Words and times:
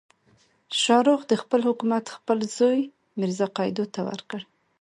شاهرخ 0.81 1.21
د 1.27 1.31
بلخ 1.51 1.65
حکومت 1.71 2.05
خپل 2.15 2.37
زوی 2.57 2.79
میرزا 3.19 3.47
قیدو 3.57 3.85
ته 3.93 4.01
ورکړ. 4.09 4.39